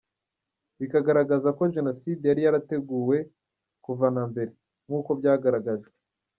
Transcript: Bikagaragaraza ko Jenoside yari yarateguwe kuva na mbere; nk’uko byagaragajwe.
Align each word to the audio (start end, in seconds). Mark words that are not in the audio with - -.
Bikagaragaraza 0.79 1.49
ko 1.57 1.63
Jenoside 1.75 2.23
yari 2.27 2.41
yarateguwe 2.45 3.17
kuva 3.85 4.05
na 4.15 4.23
mbere; 4.29 4.51
nk’uko 4.87 5.09
byagaragajwe. 5.19 5.89